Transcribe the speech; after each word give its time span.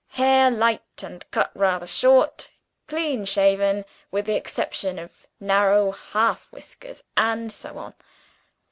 Hair 0.13 0.49
light, 0.49 1.03
and 1.03 1.29
cut 1.29 1.51
rather 1.53 1.85
short. 1.85 2.49
Clean 2.87 3.23
shaven, 3.23 3.85
with 4.09 4.25
the 4.25 4.33
exception 4.33 4.97
of 4.97 5.27
narrow 5.39 5.91
half 5.91 6.51
whiskers' 6.51 7.03
and 7.15 7.51
so 7.51 7.77
on. 7.77 7.93